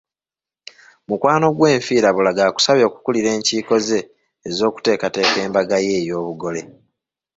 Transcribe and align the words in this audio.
Mukwano 1.07 1.47
gwo 1.55 1.65
enfiirabulago 1.75 2.41
akusabye 2.49 2.83
okukulira 2.89 3.29
enkiiko 3.35 3.73
ze 3.87 3.99
ez’okuteekateeka 4.47 5.37
embaga 5.45 5.77
ye 5.85 5.93
ey’obugole. 5.99 6.61